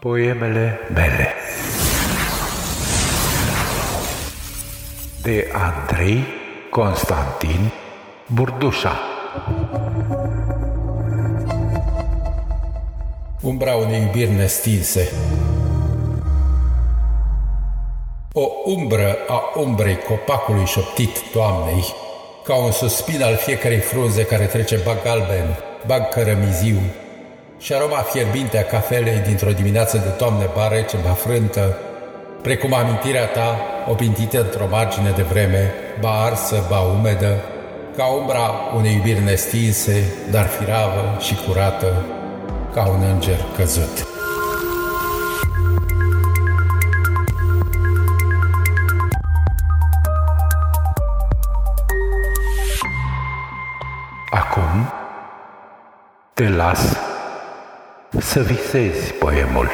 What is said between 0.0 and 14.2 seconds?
Poemele mele. De Andrei Constantin Burdușa. Umbra unei